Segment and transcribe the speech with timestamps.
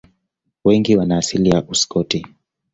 [0.63, 2.25] Wengi wana asili ya Uskoti.